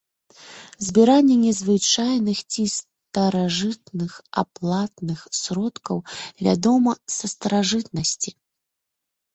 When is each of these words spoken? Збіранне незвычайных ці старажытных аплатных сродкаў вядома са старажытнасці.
Збіранне 0.85 1.35
незвычайных 1.41 2.39
ці 2.55 2.63
старажытных 2.77 4.11
аплатных 4.45 5.19
сродкаў 5.43 5.97
вядома 6.45 6.91
са 7.19 7.25
старажытнасці. 7.35 8.37